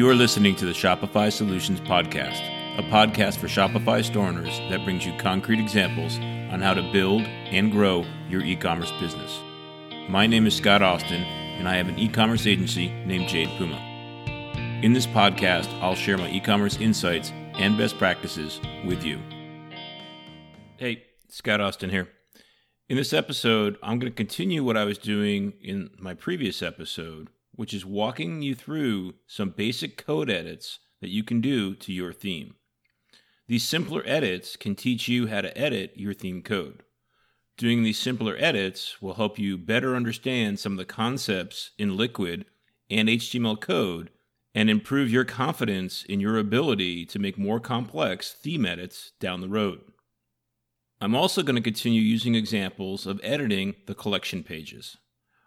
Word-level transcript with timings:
You 0.00 0.08
are 0.08 0.14
listening 0.14 0.56
to 0.56 0.64
the 0.64 0.72
Shopify 0.72 1.30
Solutions 1.30 1.78
Podcast, 1.80 2.40
a 2.78 2.82
podcast 2.84 3.36
for 3.36 3.48
Shopify 3.48 4.02
store 4.02 4.28
owners 4.28 4.58
that 4.70 4.82
brings 4.82 5.04
you 5.04 5.12
concrete 5.18 5.60
examples 5.60 6.16
on 6.16 6.62
how 6.62 6.72
to 6.72 6.90
build 6.90 7.20
and 7.20 7.70
grow 7.70 8.06
your 8.26 8.42
e 8.42 8.56
commerce 8.56 8.90
business. 8.92 9.40
My 10.08 10.26
name 10.26 10.46
is 10.46 10.54
Scott 10.54 10.80
Austin, 10.80 11.20
and 11.22 11.68
I 11.68 11.76
have 11.76 11.88
an 11.88 11.98
e 11.98 12.08
commerce 12.08 12.46
agency 12.46 12.88
named 13.04 13.28
Jade 13.28 13.50
Puma. 13.58 13.76
In 14.82 14.94
this 14.94 15.06
podcast, 15.06 15.68
I'll 15.82 15.94
share 15.94 16.16
my 16.16 16.30
e 16.30 16.40
commerce 16.40 16.78
insights 16.78 17.30
and 17.58 17.76
best 17.76 17.98
practices 17.98 18.58
with 18.86 19.04
you. 19.04 19.20
Hey, 20.78 21.04
Scott 21.28 21.60
Austin 21.60 21.90
here. 21.90 22.08
In 22.88 22.96
this 22.96 23.12
episode, 23.12 23.76
I'm 23.82 23.98
going 23.98 24.10
to 24.10 24.16
continue 24.16 24.64
what 24.64 24.78
I 24.78 24.84
was 24.84 24.96
doing 24.96 25.52
in 25.60 25.90
my 25.98 26.14
previous 26.14 26.62
episode 26.62 27.28
which 27.52 27.74
is 27.74 27.84
walking 27.84 28.42
you 28.42 28.54
through 28.54 29.14
some 29.26 29.50
basic 29.50 29.96
code 29.96 30.30
edits 30.30 30.78
that 31.00 31.10
you 31.10 31.24
can 31.24 31.40
do 31.40 31.74
to 31.74 31.92
your 31.92 32.12
theme. 32.12 32.54
These 33.48 33.66
simpler 33.66 34.02
edits 34.06 34.56
can 34.56 34.74
teach 34.74 35.08
you 35.08 35.26
how 35.26 35.40
to 35.40 35.56
edit 35.58 35.92
your 35.96 36.14
theme 36.14 36.42
code. 36.42 36.82
Doing 37.56 37.82
these 37.82 37.98
simpler 37.98 38.36
edits 38.38 39.02
will 39.02 39.14
help 39.14 39.38
you 39.38 39.58
better 39.58 39.96
understand 39.96 40.58
some 40.58 40.72
of 40.72 40.78
the 40.78 40.84
concepts 40.84 41.72
in 41.78 41.96
Liquid 41.96 42.46
and 42.88 43.08
HTML 43.08 43.60
code 43.60 44.10
and 44.54 44.70
improve 44.70 45.10
your 45.10 45.24
confidence 45.24 46.04
in 46.04 46.20
your 46.20 46.38
ability 46.38 47.04
to 47.06 47.18
make 47.18 47.38
more 47.38 47.60
complex 47.60 48.32
theme 48.32 48.64
edits 48.64 49.12
down 49.20 49.40
the 49.40 49.48
road. 49.48 49.80
I'm 51.00 51.14
also 51.14 51.42
going 51.42 51.56
to 51.56 51.62
continue 51.62 52.02
using 52.02 52.34
examples 52.34 53.06
of 53.06 53.20
editing 53.22 53.74
the 53.86 53.94
collection 53.94 54.42
pages. 54.42 54.96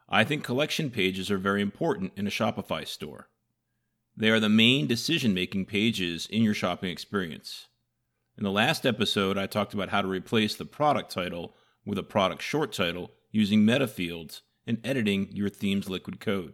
I 0.10 0.24
think 0.24 0.44
collection 0.44 0.90
pages 0.90 1.32
are 1.32 1.38
very 1.38 1.62
important 1.62 2.14
in 2.16 2.28
a 2.28 2.32
Shopify 2.32 2.88
store. 2.88 3.30
They 4.16 4.30
are 4.30 4.40
the 4.40 4.50
main 4.50 4.86
decision 4.86 5.34
making 5.34 5.66
pages 5.66 6.28
in 6.28 6.44
your 6.44 6.54
shopping 6.54 6.92
experience. 6.92 7.68
In 8.38 8.44
the 8.44 8.52
last 8.52 8.86
episode, 8.86 9.38
I 9.38 9.48
talked 9.48 9.74
about 9.74 9.90
how 9.90 10.02
to 10.02 10.08
replace 10.08 10.56
the 10.56 10.66
product 10.66 11.12
title 11.12 11.56
with 11.86 11.98
a 11.98 12.04
product 12.04 12.42
short 12.42 12.72
title 12.72 13.12
using 13.32 13.66
meta 13.66 13.88
fields 13.88 14.42
and 14.66 14.80
editing 14.84 15.30
your 15.32 15.50
theme's 15.50 15.90
liquid 15.90 16.20
code. 16.20 16.54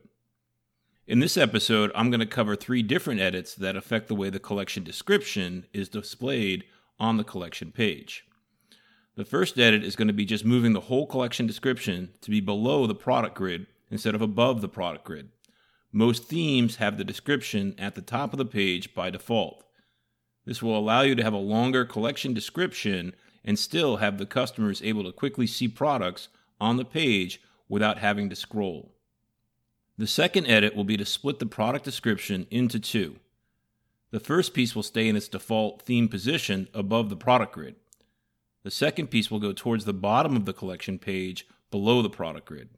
In 1.08 1.20
this 1.20 1.38
episode, 1.38 1.92
I'm 1.95 2.12
going 2.12 2.20
to 2.20 2.26
cover 2.26 2.56
three 2.56 2.84
different 2.84 3.20
edits 3.20 3.56
that 3.56 3.76
affect 3.76 4.08
the 4.08 4.16
way 4.16 4.30
the 4.30 4.40
collection 4.40 4.84
description 4.84 5.66
is 5.73 5.90
displayed 5.90 6.66
on 7.00 7.18
the 7.18 7.23
collection 7.23 7.72
page. 7.72 8.26
The 9.20 9.25
first 9.25 9.59
edit 9.59 9.84
is 9.84 9.98
going 9.98 10.08
to 10.08 10.14
be 10.14 10.23
just 10.23 10.45
moving 10.45 10.72
the 10.72 10.80
whole 10.80 11.06
collection 11.06 11.45
description 11.45 12.14
to 12.22 12.31
be 12.31 12.39
below 12.39 12.88
the 12.88 12.95
product 12.95 13.36
grid 13.36 13.67
instead 13.92 14.16
of 14.16 14.22
above 14.22 14.61
the 14.61 14.70
product 14.70 15.03
grid. 15.03 15.28
Most 15.92 16.23
themes 16.23 16.78
have 16.78 16.98
the 16.98 17.03
description 17.03 17.76
at 17.78 17.95
the 17.95 18.02
top 18.02 18.31
of 18.31 18.38
the 18.38 18.45
page 18.45 18.94
by 18.94 19.09
default. 19.09 19.66
This 20.45 20.64
will 20.64 20.78
allow 20.78 21.02
you 21.02 21.16
to 21.16 21.23
have 21.23 21.34
a 21.34 21.38
longer 21.38 21.84
collection 21.84 22.34
description 22.34 23.14
and 23.44 23.59
still 23.59 23.98
have 23.98 24.20
the 24.20 24.26
customers 24.26 24.81
able 24.81 25.03
to 25.03 25.11
quickly 25.11 25.48
see 25.48 25.67
products 25.67 26.30
on 26.61 26.78
the 26.78 26.86
page 26.86 27.42
without 27.67 27.98
having 27.98 28.30
to 28.30 28.38
scroll. 28.38 28.94
The 29.98 30.08
second 30.08 30.48
edit 30.48 30.78
will 30.78 30.86
be 30.86 30.95
to 30.95 31.04
split 31.04 31.39
the 31.39 31.45
product 31.45 31.83
description 31.83 32.48
into 32.50 32.80
two. 32.80 33.17
The 34.11 34.22
first 34.22 34.54
piece 34.54 34.78
will 34.78 34.81
stay 34.81 35.09
in 35.09 35.17
its 35.17 35.28
default 35.28 35.81
theme 35.81 36.08
position 36.08 36.70
above 36.73 37.09
the 37.09 37.17
product 37.17 37.52
grid. 37.52 37.76
The 38.64 38.72
second 38.72 39.08
piece 39.08 39.32
will 39.32 39.40
go 39.40 39.54
towards 39.54 39.86
the 39.86 39.94
bottom 39.94 40.36
of 40.36 40.46
the 40.46 40.54
collection 40.54 41.00
page 41.00 41.48
below 41.72 42.02
the 42.02 42.10
product 42.10 42.46
grid. 42.48 42.70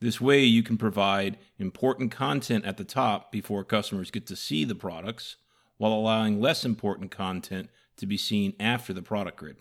This 0.00 0.20
way, 0.20 0.44
you 0.44 0.62
can 0.62 0.76
provide 0.76 1.38
important 1.58 2.12
content 2.12 2.64
at 2.64 2.76
the 2.76 2.84
top 2.84 3.32
before 3.32 3.64
customers 3.64 4.10
get 4.10 4.26
to 4.26 4.36
see 4.36 4.64
the 4.64 4.74
products, 4.74 5.36
while 5.76 5.92
allowing 5.92 6.40
less 6.40 6.64
important 6.64 7.10
content 7.10 7.68
to 7.96 8.06
be 8.06 8.16
seen 8.16 8.54
after 8.60 8.92
the 8.92 9.02
product 9.02 9.38
grid. 9.38 9.56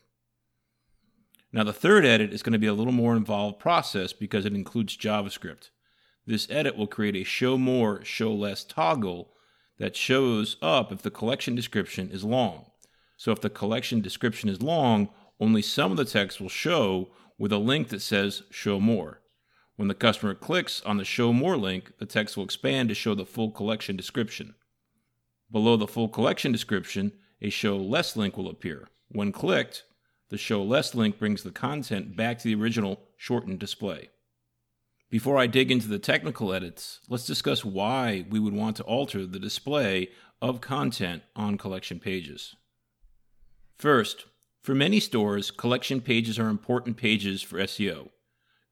Now, 1.51 1.63
the 1.63 1.73
third 1.73 2.05
edit 2.05 2.33
is 2.33 2.43
going 2.43 2.53
to 2.53 2.59
be 2.59 2.67
a 2.67 2.73
little 2.73 2.93
more 2.93 3.15
involved 3.15 3.59
process 3.59 4.13
because 4.13 4.45
it 4.45 4.53
includes 4.53 4.97
JavaScript. 4.97 5.69
This 6.25 6.47
edit 6.51 6.75
will 6.75 6.87
create 6.87 7.15
a 7.15 7.23
show 7.23 7.57
more, 7.57 8.03
show 8.03 8.33
less 8.33 8.63
toggle 8.63 9.31
that 9.79 9.95
shows 9.95 10.57
up 10.61 10.91
if 10.91 11.01
the 11.01 11.11
collection 11.11 11.55
description 11.55 12.11
is 12.11 12.23
long. 12.23 12.65
So, 13.15 13.31
if 13.31 13.41
the 13.41 13.49
collection 13.49 14.01
description 14.01 14.49
is 14.49 14.61
long, 14.61 15.09
only 15.39 15.61
some 15.61 15.91
of 15.91 15.97
the 15.97 16.05
text 16.05 16.41
will 16.41 16.49
show 16.49 17.09
with 17.37 17.51
a 17.51 17.57
link 17.57 17.89
that 17.89 18.01
says 18.01 18.43
Show 18.49 18.79
More. 18.79 19.21
When 19.75 19.87
the 19.87 19.93
customer 19.93 20.33
clicks 20.33 20.81
on 20.81 20.97
the 20.97 21.05
Show 21.05 21.31
More 21.31 21.57
link, 21.57 21.93
the 21.99 22.05
text 22.05 22.35
will 22.35 22.43
expand 22.43 22.89
to 22.89 22.95
show 22.95 23.13
the 23.13 23.25
full 23.25 23.51
collection 23.51 23.95
description. 23.95 24.55
Below 25.51 25.77
the 25.77 25.87
full 25.87 26.09
collection 26.09 26.51
description, 26.51 27.11
a 27.41 27.49
Show 27.49 27.77
Less 27.77 28.15
link 28.15 28.35
will 28.35 28.49
appear. 28.49 28.87
When 29.09 29.31
clicked, 29.31 29.83
the 30.29 30.37
Show 30.37 30.63
Less 30.63 30.95
link 30.95 31.19
brings 31.19 31.43
the 31.43 31.51
content 31.51 32.15
back 32.15 32.39
to 32.39 32.43
the 32.45 32.55
original 32.55 33.01
shortened 33.15 33.59
display. 33.59 34.09
Before 35.09 35.37
I 35.37 35.47
dig 35.47 35.71
into 35.71 35.87
the 35.87 35.99
technical 35.99 36.51
edits, 36.51 36.99
let's 37.07 37.25
discuss 37.25 37.63
why 37.63 38.25
we 38.29 38.39
would 38.39 38.53
want 38.53 38.75
to 38.77 38.83
alter 38.83 39.25
the 39.25 39.39
display 39.39 40.09
of 40.41 40.59
content 40.59 41.23
on 41.35 41.57
collection 41.57 41.99
pages. 41.99 42.55
First, 43.77 44.25
for 44.67 44.75
many 44.75 44.99
stores, 44.99 45.49
collection 45.49 46.01
pages 46.01 46.37
are 46.37 46.49
important 46.49 46.97
pages 46.97 47.41
for 47.41 47.57
SEO. 47.59 48.09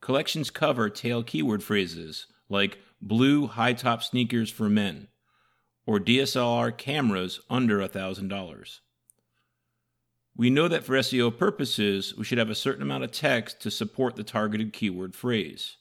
Collections 0.01 0.49
cover 0.49 0.89
tail 0.89 1.23
keyword 1.23 1.63
phrases 1.63 2.27
like 2.49 2.79
blue 3.01 3.47
high 3.47 3.71
top 3.71 4.03
sneakers 4.03 4.51
for 4.51 4.67
men 4.67 5.07
or 5.85 5.97
DSLR 5.97 6.75
cameras 6.75 7.39
under 7.49 7.79
$1,000. 7.79 8.79
We 10.35 10.49
know 10.49 10.67
that 10.67 10.83
for 10.83 10.95
SEO 10.95 11.37
purposes, 11.37 12.13
we 12.17 12.25
should 12.25 12.39
have 12.39 12.49
a 12.49 12.55
certain 12.55 12.81
amount 12.81 13.05
of 13.05 13.13
text 13.13 13.61
to 13.61 13.71
support 13.71 14.17
the 14.17 14.23
targeted 14.25 14.73
keyword 14.73 15.15
phrase. 15.15 15.77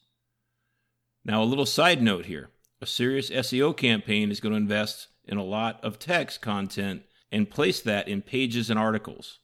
Now, 1.25 1.43
a 1.43 1.45
little 1.45 1.67
side 1.67 2.01
note 2.01 2.27
here 2.27 2.51
a 2.81 2.87
serious 2.87 3.31
SEO 3.31 3.77
campaign 3.77 4.31
is 4.31 4.39
going 4.39 4.53
to 4.53 4.61
invest 4.61 5.09
in 5.25 5.39
a 5.39 5.43
lot 5.43 5.83
of 5.83 5.99
text 5.99 6.41
content 6.41 7.03
and 7.33 7.51
place 7.51 7.81
that 7.81 8.07
in 8.07 8.23
pages 8.23 8.71
and 8.71 8.79
articles. 8.79 9.41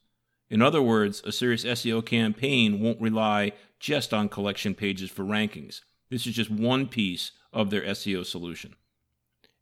In 0.50 0.60
other 0.60 0.82
words, 0.82 1.22
a 1.24 1.30
serious 1.30 1.64
SEO 1.64 2.04
campaign 2.04 2.80
won't 2.80 3.00
rely 3.00 3.52
just 3.78 4.12
on 4.12 4.28
collection 4.28 4.74
pages 4.74 5.08
for 5.08 5.24
rankings. 5.24 5.80
This 6.10 6.26
is 6.26 6.34
just 6.34 6.50
one 6.50 6.88
piece 6.88 7.30
of 7.52 7.70
their 7.70 7.82
SEO 7.82 8.26
solution. 8.26 8.74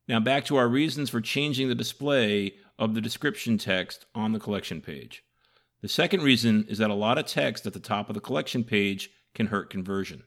Now, 0.08 0.18
back 0.18 0.46
to 0.46 0.56
our 0.56 0.68
reasons 0.68 1.10
for 1.10 1.20
changing 1.20 1.68
the 1.68 1.74
display 1.74 2.54
of 2.78 2.94
the 2.94 3.02
description 3.02 3.58
text 3.58 4.06
on 4.14 4.32
the 4.32 4.40
collection 4.40 4.80
page. 4.80 5.22
The 5.82 5.88
second 5.88 6.22
reason 6.22 6.64
is 6.68 6.78
that 6.78 6.90
a 6.90 6.94
lot 6.94 7.18
of 7.18 7.26
text 7.26 7.66
at 7.66 7.74
the 7.74 7.80
top 7.80 8.08
of 8.08 8.14
the 8.14 8.20
collection 8.20 8.64
page 8.64 9.10
can 9.34 9.48
hurt 9.48 9.68
conversion. 9.68 10.22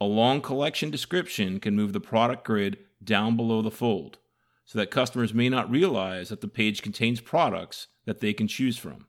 A 0.00 0.06
long 0.06 0.40
collection 0.40 0.90
description 0.90 1.60
can 1.60 1.76
move 1.76 1.92
the 1.92 2.00
product 2.00 2.44
grid 2.44 2.78
down 3.02 3.36
below 3.36 3.60
the 3.60 3.70
fold 3.70 4.18
so 4.64 4.78
that 4.78 4.90
customers 4.90 5.34
may 5.34 5.50
not 5.50 5.70
realize 5.70 6.30
that 6.30 6.40
the 6.40 6.48
page 6.48 6.82
contains 6.82 7.20
products 7.20 7.88
that 8.06 8.20
they 8.20 8.32
can 8.32 8.48
choose 8.48 8.78
from. 8.78 9.06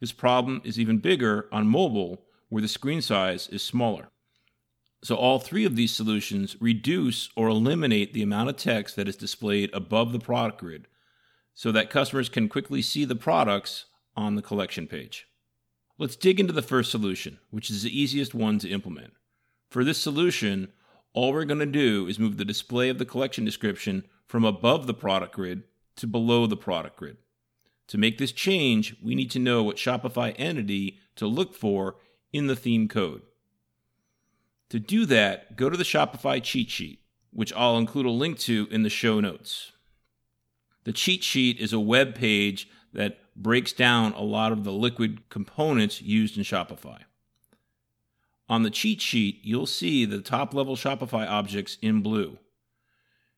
This 0.00 0.12
problem 0.12 0.60
is 0.64 0.78
even 0.78 0.98
bigger 0.98 1.48
on 1.50 1.66
mobile, 1.66 2.22
where 2.48 2.62
the 2.62 2.68
screen 2.68 3.00
size 3.02 3.48
is 3.48 3.62
smaller. 3.62 4.08
So, 5.02 5.14
all 5.14 5.38
three 5.38 5.64
of 5.64 5.76
these 5.76 5.94
solutions 5.94 6.56
reduce 6.60 7.28
or 7.36 7.48
eliminate 7.48 8.12
the 8.12 8.22
amount 8.22 8.48
of 8.48 8.56
text 8.56 8.96
that 8.96 9.08
is 9.08 9.16
displayed 9.16 9.70
above 9.72 10.12
the 10.12 10.18
product 10.18 10.58
grid 10.58 10.88
so 11.54 11.72
that 11.72 11.90
customers 11.90 12.28
can 12.28 12.48
quickly 12.48 12.82
see 12.82 13.04
the 13.04 13.16
products 13.16 13.86
on 14.16 14.34
the 14.34 14.42
collection 14.42 14.86
page. 14.86 15.26
Let's 15.98 16.16
dig 16.16 16.38
into 16.38 16.52
the 16.52 16.62
first 16.62 16.90
solution, 16.90 17.38
which 17.50 17.70
is 17.70 17.82
the 17.82 17.98
easiest 17.98 18.34
one 18.34 18.58
to 18.58 18.68
implement. 18.68 19.14
For 19.70 19.82
this 19.82 19.98
solution, 19.98 20.72
all 21.14 21.32
we're 21.32 21.44
going 21.44 21.60
to 21.60 21.66
do 21.66 22.06
is 22.06 22.18
move 22.18 22.36
the 22.36 22.44
display 22.44 22.90
of 22.90 22.98
the 22.98 23.06
collection 23.06 23.44
description 23.44 24.04
from 24.26 24.44
above 24.44 24.86
the 24.86 24.94
product 24.94 25.34
grid 25.34 25.62
to 25.96 26.06
below 26.06 26.46
the 26.46 26.56
product 26.56 26.96
grid. 26.96 27.16
To 27.88 27.98
make 27.98 28.18
this 28.18 28.32
change, 28.32 28.96
we 29.02 29.14
need 29.14 29.30
to 29.32 29.38
know 29.38 29.62
what 29.62 29.76
Shopify 29.76 30.34
entity 30.38 30.98
to 31.16 31.26
look 31.26 31.54
for 31.54 31.96
in 32.32 32.46
the 32.46 32.56
theme 32.56 32.88
code. 32.88 33.22
To 34.70 34.80
do 34.80 35.06
that, 35.06 35.56
go 35.56 35.70
to 35.70 35.76
the 35.76 35.84
Shopify 35.84 36.42
cheat 36.42 36.70
sheet, 36.70 37.00
which 37.30 37.52
I'll 37.52 37.78
include 37.78 38.06
a 38.06 38.10
link 38.10 38.38
to 38.40 38.66
in 38.70 38.82
the 38.82 38.90
show 38.90 39.20
notes. 39.20 39.72
The 40.84 40.92
cheat 40.92 41.22
sheet 41.22 41.58
is 41.58 41.72
a 41.72 41.80
web 41.80 42.14
page 42.14 42.68
that 42.92 43.18
breaks 43.36 43.72
down 43.72 44.12
a 44.12 44.22
lot 44.22 44.52
of 44.52 44.64
the 44.64 44.72
liquid 44.72 45.28
components 45.28 46.02
used 46.02 46.36
in 46.36 46.42
Shopify. 46.42 47.00
On 48.48 48.62
the 48.62 48.70
cheat 48.70 49.00
sheet, 49.00 49.40
you'll 49.42 49.66
see 49.66 50.04
the 50.04 50.20
top 50.20 50.54
level 50.54 50.76
Shopify 50.76 51.28
objects 51.28 51.78
in 51.82 52.02
blue. 52.02 52.38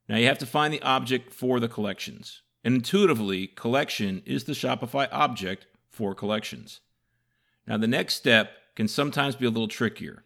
Now 0.09 0.17
you 0.17 0.27
have 0.27 0.39
to 0.39 0.47
find 0.47 0.73
the 0.73 0.83
object 0.83 1.33
for 1.33 1.61
the 1.61 1.69
collections. 1.69 2.43
And 2.65 2.75
intuitively, 2.75 3.47
collection 3.47 4.23
is 4.27 4.45
the 4.45 4.53
Shopify 4.53 5.09
object 5.13 5.67
for 5.89 6.15
collections. 6.15 6.81
Now, 7.67 7.77
the 7.77 7.87
next 7.87 8.15
step 8.15 8.51
can 8.75 8.89
sometimes 8.89 9.37
be 9.37 9.47
a 9.47 9.51
little 9.51 9.69
trickier. 9.69 10.25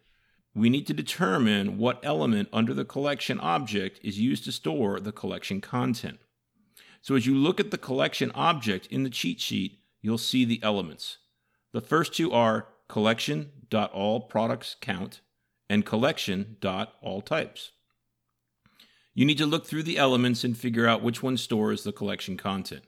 We 0.55 0.69
need 0.69 0.87
to 0.87 0.93
determine 0.93 1.77
what 1.77 1.99
element 2.03 2.49
under 2.53 2.73
the 2.73 2.85
collection 2.85 3.37
object 3.39 3.99
is 4.03 4.19
used 4.19 4.45
to 4.45 4.51
store 4.51 4.99
the 4.99 5.11
collection 5.11 5.61
content. 5.61 6.19
So 7.01 7.15
as 7.15 7.25
you 7.25 7.35
look 7.35 7.59
at 7.59 7.71
the 7.71 7.77
collection 7.77 8.31
object 8.35 8.85
in 8.87 9.03
the 9.03 9.09
cheat 9.09 9.41
sheet, 9.41 9.79
you'll 10.01 10.17
see 10.17 10.45
the 10.45 10.61
elements. 10.63 11.17
The 11.71 11.81
first 11.81 12.13
two 12.13 12.31
are 12.31 12.67
collection.allproductsCount 12.87 15.19
and 15.69 15.85
collection.alltypes. 15.85 17.71
You 19.13 19.25
need 19.25 19.37
to 19.37 19.45
look 19.45 19.65
through 19.65 19.83
the 19.83 19.97
elements 19.97 20.43
and 20.43 20.57
figure 20.57 20.87
out 20.87 21.03
which 21.03 21.21
one 21.21 21.37
stores 21.37 21.83
the 21.83 21.91
collection 21.91 22.35
content. 22.37 22.83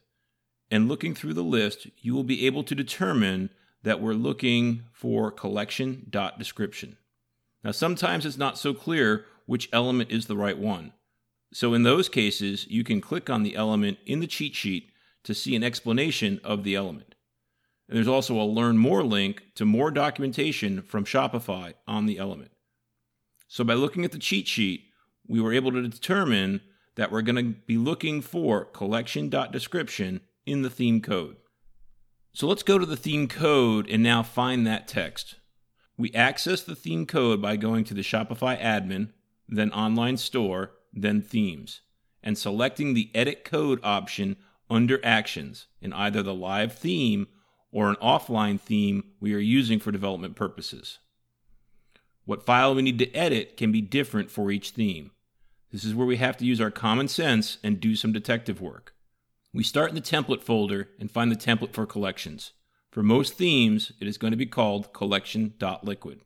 And 0.71 0.87
looking 0.87 1.13
through 1.13 1.33
the 1.35 1.43
list, 1.43 1.87
you 1.97 2.15
will 2.15 2.23
be 2.23 2.47
able 2.47 2.63
to 2.63 2.73
determine 2.73 3.51
that 3.83 4.01
we're 4.01 4.13
looking 4.13 4.83
for 4.91 5.29
collection.description. 5.29 6.97
Now, 7.63 7.71
sometimes 7.71 8.25
it's 8.25 8.37
not 8.37 8.57
so 8.57 8.73
clear 8.73 9.25
which 9.45 9.69
element 9.71 10.11
is 10.11 10.25
the 10.25 10.35
right 10.35 10.57
one. 10.57 10.93
So, 11.53 11.73
in 11.73 11.83
those 11.83 12.09
cases, 12.09 12.67
you 12.67 12.83
can 12.83 12.99
click 12.99 13.29
on 13.29 13.43
the 13.43 13.55
element 13.55 13.99
in 14.05 14.19
the 14.19 14.27
cheat 14.27 14.55
sheet 14.55 14.89
to 15.23 15.35
see 15.35 15.55
an 15.55 15.63
explanation 15.63 16.41
of 16.43 16.63
the 16.63 16.75
element. 16.75 17.15
And 17.87 17.95
there's 17.95 18.07
also 18.07 18.39
a 18.39 18.43
Learn 18.43 18.77
More 18.77 19.03
link 19.03 19.43
to 19.55 19.65
more 19.65 19.91
documentation 19.91 20.81
from 20.81 21.05
Shopify 21.05 21.75
on 21.87 22.07
the 22.07 22.17
element. 22.17 22.51
So, 23.47 23.63
by 23.63 23.75
looking 23.75 24.03
at 24.03 24.11
the 24.11 24.19
cheat 24.19 24.47
sheet, 24.47 24.85
we 25.27 25.41
were 25.41 25.53
able 25.53 25.71
to 25.71 25.87
determine 25.87 26.61
that 26.95 27.11
we're 27.11 27.21
going 27.21 27.35
to 27.35 27.59
be 27.65 27.77
looking 27.77 28.21
for 28.21 28.65
collection.description 28.65 30.21
in 30.45 30.61
the 30.61 30.69
theme 30.69 31.01
code. 31.01 31.37
So 32.33 32.47
let's 32.47 32.63
go 32.63 32.77
to 32.77 32.85
the 32.85 32.97
theme 32.97 33.27
code 33.27 33.89
and 33.89 34.03
now 34.03 34.23
find 34.23 34.65
that 34.67 34.87
text. 34.87 35.35
We 35.97 36.13
access 36.13 36.61
the 36.61 36.75
theme 36.75 37.05
code 37.05 37.41
by 37.41 37.55
going 37.55 37.85
to 37.85 37.93
the 37.93 38.01
Shopify 38.01 38.61
admin, 38.61 39.11
then 39.47 39.71
online 39.71 40.17
store, 40.17 40.71
then 40.93 41.21
themes, 41.21 41.81
and 42.21 42.37
selecting 42.37 42.93
the 42.93 43.09
edit 43.15 43.45
code 43.45 43.79
option 43.83 44.35
under 44.69 44.99
actions 45.05 45.67
in 45.81 45.93
either 45.93 46.21
the 46.21 46.33
live 46.33 46.73
theme 46.73 47.27
or 47.71 47.89
an 47.89 47.95
offline 47.97 48.59
theme 48.59 49.03
we 49.19 49.33
are 49.33 49.39
using 49.39 49.79
for 49.79 49.91
development 49.91 50.35
purposes. 50.35 50.99
What 52.25 52.45
file 52.45 52.73
we 52.73 52.81
need 52.81 52.99
to 52.99 53.13
edit 53.13 53.55
can 53.55 53.71
be 53.71 53.81
different 53.81 54.31
for 54.31 54.51
each 54.51 54.71
theme. 54.71 55.11
This 55.71 55.83
is 55.83 55.93
where 55.93 56.07
we 56.07 56.17
have 56.17 56.37
to 56.37 56.45
use 56.45 56.61
our 56.61 56.71
common 56.71 57.07
sense 57.07 57.57
and 57.63 57.79
do 57.79 57.95
some 57.95 58.13
detective 58.13 58.61
work. 58.61 58.93
We 59.53 59.63
start 59.63 59.89
in 59.89 59.95
the 59.95 60.01
template 60.01 60.41
folder 60.41 60.89
and 60.99 61.09
find 61.09 61.31
the 61.31 61.35
template 61.35 61.73
for 61.73 61.85
collections. 61.85 62.51
For 62.91 63.03
most 63.03 63.33
themes, 63.33 63.91
it 63.99 64.07
is 64.07 64.17
going 64.17 64.31
to 64.31 64.37
be 64.37 64.45
called 64.45 64.93
collection.liquid. 64.93 66.21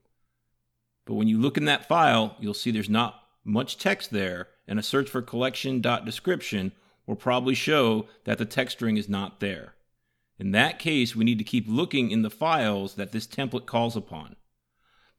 But 1.05 1.15
when 1.15 1.27
you 1.27 1.39
look 1.39 1.57
in 1.57 1.65
that 1.65 1.87
file, 1.87 2.35
you'll 2.39 2.53
see 2.53 2.69
there's 2.69 2.89
not 2.89 3.23
much 3.43 3.77
text 3.77 4.11
there, 4.11 4.49
and 4.67 4.77
a 4.77 4.83
search 4.83 5.09
for 5.09 5.21
collection.description 5.21 6.71
will 7.07 7.15
probably 7.15 7.55
show 7.55 8.05
that 8.25 8.37
the 8.37 8.45
text 8.45 8.77
string 8.77 8.97
is 8.97 9.09
not 9.09 9.39
there. 9.39 9.73
In 10.37 10.51
that 10.51 10.77
case, 10.79 11.15
we 11.15 11.25
need 11.25 11.39
to 11.39 11.43
keep 11.43 11.65
looking 11.67 12.11
in 12.11 12.21
the 12.21 12.29
files 12.29 12.95
that 12.95 13.11
this 13.11 13.25
template 13.25 13.65
calls 13.65 13.95
upon. 13.95 14.35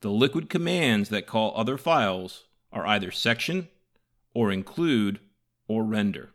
The 0.01 0.11
liquid 0.11 0.49
commands 0.49 1.09
that 1.09 1.27
call 1.27 1.53
other 1.57 1.77
files 1.77 2.45
are 2.73 2.87
either 2.87 3.11
section, 3.11 3.69
or 4.35 4.51
include, 4.51 5.21
or 5.69 5.85
render. 5.85 6.31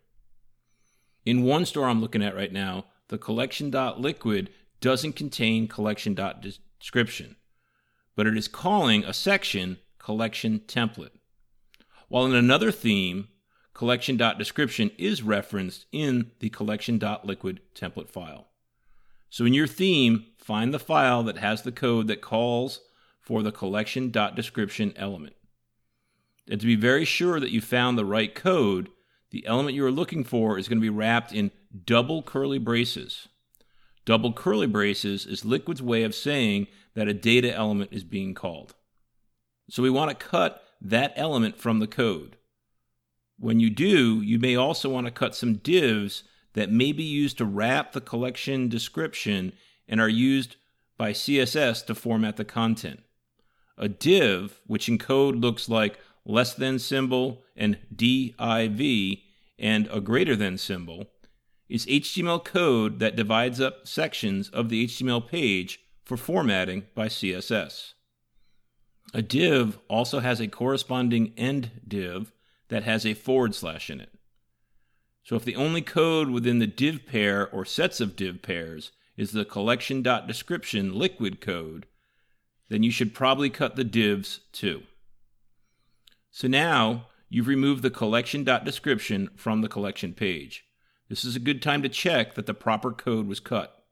In 1.26 1.44
one 1.44 1.66
store 1.66 1.88
I'm 1.88 2.02
looking 2.02 2.24
at 2.24 2.36
right 2.36 2.52
now, 2.52 2.86
the 3.08 3.18
collection.liquid 3.18 4.50
doesn't 4.82 5.16
contain 5.16 5.68
collection.description, 5.68 7.36
but 8.16 8.28
it 8.28 8.38
is 8.38 8.48
calling 8.48 9.04
a 9.04 9.14
section 9.14 9.78
collection 9.98 10.60
template. 10.68 11.10
While 12.08 12.26
in 12.26 12.36
another 12.36 12.72
theme, 12.72 13.30
collection.description 13.74 14.92
is 14.98 15.24
referenced 15.24 15.86
in 15.92 16.32
the 16.40 16.50
collection.liquid 16.50 17.62
template 17.74 18.10
file. 18.10 18.48
So 19.30 19.46
in 19.46 19.54
your 19.54 19.68
theme, 19.68 20.28
find 20.38 20.74
the 20.74 20.80
file 20.80 21.24
that 21.24 21.40
has 21.40 21.64
the 21.64 21.72
code 21.72 22.08
that 22.08 22.22
calls 22.22 22.82
for 23.20 23.42
the 23.42 23.52
collection.description 23.52 24.94
element. 24.96 25.36
And 26.50 26.60
to 26.60 26.68
be 26.68 26.76
very 26.76 27.06
sure 27.06 27.40
that 27.40 27.52
you 27.52 27.62
found 27.62 27.98
the 27.98 28.06
right 28.06 28.34
code, 28.34 28.90
the 29.32 29.46
element 29.46 29.76
you 29.76 29.86
are 29.86 29.92
looking 29.92 30.24
for 30.24 30.58
is 30.58 30.68
going 30.68 30.78
to 30.78 30.82
be 30.82 30.90
wrapped 30.90 31.34
in 31.34 31.52
double 31.86 32.22
curly 32.22 32.60
braces. 32.60 33.28
Double 34.06 34.32
curly 34.32 34.68
braces 34.68 35.26
is 35.26 35.44
Liquid's 35.44 35.82
way 35.82 36.04
of 36.04 36.14
saying 36.14 36.68
that 36.94 37.08
a 37.08 37.14
data 37.14 37.54
element 37.54 37.92
is 37.92 38.04
being 38.04 38.34
called. 38.34 38.76
So 39.70 39.82
we 39.82 39.90
want 39.90 40.12
to 40.12 40.26
cut 40.26 40.64
that 40.80 41.14
element 41.16 41.58
from 41.58 41.80
the 41.80 41.88
code. 41.88 42.38
When 43.38 43.60
you 43.60 43.70
do, 43.70 44.22
you 44.22 44.40
may 44.40 44.56
also 44.56 44.90
want 44.90 45.08
to 45.08 45.12
cut 45.12 45.36
some 45.36 45.56
divs 45.56 46.24
that 46.54 46.72
may 46.72 46.92
be 46.92 47.04
used 47.04 47.38
to 47.40 47.46
wrap 47.46 47.92
the 47.92 48.02
collection 48.02 48.70
description 48.70 49.54
and 49.88 50.00
are 50.00 50.10
used 50.10 50.56
by 50.98 51.12
CSS 51.12 51.86
to 51.88 51.96
format 51.96 52.38
the 52.38 52.46
content. 52.46 53.02
A 53.78 53.90
div, 53.90 54.62
which 54.66 54.88
in 54.88 54.98
code 54.98 55.36
looks 55.36 55.68
like 55.68 56.00
less 56.26 56.54
than 56.54 56.80
symbol 56.80 57.44
and 57.56 57.78
div 57.96 58.34
and 59.58 59.88
a 59.92 60.02
greater 60.02 60.36
than 60.36 60.58
symbol, 60.58 61.08
is 61.70 61.86
HTML 61.86 62.44
code 62.44 63.00
that 63.00 63.16
divides 63.16 63.62
up 63.62 63.88
sections 63.88 64.50
of 64.50 64.70
the 64.70 64.86
HTML 64.86 65.28
page 65.28 65.80
for 66.04 66.18
formatting 66.18 66.84
by 66.94 67.08
CSS. 67.08 67.94
A 69.14 69.22
div 69.22 69.80
also 69.88 70.20
has 70.20 70.40
a 70.40 70.48
corresponding 70.48 71.34
end 71.38 71.72
div 71.88 72.32
that 72.70 72.84
has 72.84 73.06
a 73.06 73.14
forward 73.14 73.56
slash 73.56 73.90
in 73.90 74.02
it. 74.02 74.12
So 75.24 75.36
if 75.36 75.46
the 75.46 75.56
only 75.56 75.82
code 75.82 76.30
within 76.30 76.60
the 76.60 76.68
div 76.68 77.06
pair 77.08 77.50
or 77.50 77.66
sets 77.66 78.00
of 78.00 78.16
div 78.16 78.42
pairs 78.42 78.92
is 79.18 79.32
the 79.32 79.46
collection.description 79.46 80.94
liquid 80.94 81.42
code, 81.42 81.88
then 82.70 82.84
you 82.84 82.92
should 82.92 83.14
probably 83.14 83.50
cut 83.50 83.76
the 83.76 83.84
divs 83.84 84.42
too. 84.52 84.84
So 86.36 86.50
now 86.50 87.08
you've 87.30 87.48
removed 87.48 87.82
the 87.82 87.90
collection.description 87.90 89.30
from 89.38 89.62
the 89.62 89.70
collection 89.70 90.14
page. 90.14 90.66
This 91.08 91.24
is 91.24 91.38
a 91.38 91.40
good 91.40 91.62
time 91.62 91.82
to 91.82 91.88
check 91.88 92.36
that 92.36 92.46
the 92.46 92.54
proper 92.54 92.92
code 92.92 93.26
was 93.26 93.40
cut. 93.40 93.86